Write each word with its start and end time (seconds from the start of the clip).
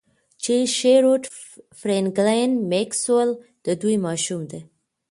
چې 0.43 0.55
شیروډ 0.75 1.23
فرینکلین 1.79 2.51
میکسویل 2.71 3.31
د 3.65 3.67
دوی 3.81 3.95
ماشوم 4.05 4.41
دی 4.51 4.61